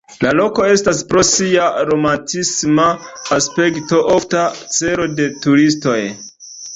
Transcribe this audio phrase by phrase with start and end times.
[0.25, 2.85] La loko estas pro sia romantisma
[3.37, 4.47] aspekto ofta
[4.79, 5.99] celo de turistoj.